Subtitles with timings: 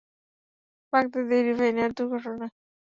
[0.93, 2.47] বাগদাদ্বি refinery দুর্ঘটনা।